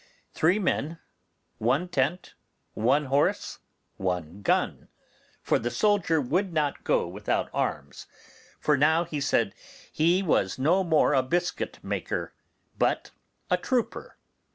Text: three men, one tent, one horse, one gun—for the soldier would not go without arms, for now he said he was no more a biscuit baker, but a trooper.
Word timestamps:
three 0.33 0.57
men, 0.57 0.97
one 1.59 1.87
tent, 1.87 2.33
one 2.73 3.05
horse, 3.05 3.59
one 3.97 4.41
gun—for 4.41 5.59
the 5.59 5.69
soldier 5.69 6.19
would 6.19 6.51
not 6.51 6.83
go 6.83 7.07
without 7.07 7.51
arms, 7.53 8.07
for 8.59 8.75
now 8.75 9.03
he 9.03 9.21
said 9.21 9.53
he 9.91 10.23
was 10.23 10.57
no 10.57 10.83
more 10.83 11.13
a 11.13 11.21
biscuit 11.21 11.77
baker, 11.87 12.33
but 12.79 13.11
a 13.51 13.57
trooper. 13.57 14.17